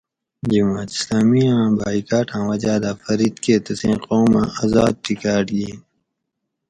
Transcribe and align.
جماعت 0.51 0.89
اِسلامی 0.97 1.41
آۤں 1.55 1.67
باۤیٔکاۤٹاۤں 1.77 2.45
وجاۤ 2.49 2.79
دہ 2.83 2.91
فرید 3.01 3.35
کہۤ 3.43 3.57
تسیں 3.65 3.97
قوم 4.05 4.31
اۤ 4.41 4.47
آزاد 4.61 4.93
ٹِکاۤٹ 5.03 5.47
گِین 5.57 5.77